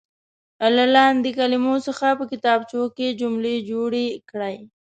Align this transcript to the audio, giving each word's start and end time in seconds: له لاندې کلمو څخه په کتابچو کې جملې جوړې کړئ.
له 0.75 0.85
لاندې 0.95 1.29
کلمو 1.39 1.75
څخه 1.87 2.07
په 2.19 2.25
کتابچو 2.31 2.81
کې 2.95 3.07
جملې 3.21 3.55
جوړې 3.69 4.05
کړئ. 4.29 4.57